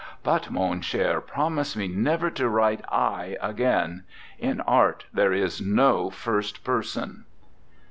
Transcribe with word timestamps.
But, 0.23 0.49
mon 0.49 0.81
cber, 0.81 1.23
promise 1.27 1.75
me 1.75 1.87
never 1.87 2.31
to 2.31 2.49
write 2.49 2.79
T 2.91 3.35
again. 3.39 4.03
In 4.39 4.59
art 4.61 5.05
there 5.13 5.31
is 5.31 5.61
no 5.61 6.09
first 6.09 6.63
person." 6.63 7.25